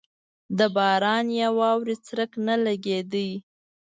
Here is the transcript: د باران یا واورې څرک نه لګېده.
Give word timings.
د 0.57 0.59
باران 0.75 1.25
یا 1.39 1.49
واورې 1.57 1.95
څرک 2.05 2.31
نه 2.47 2.55
لګېده. 2.65 3.27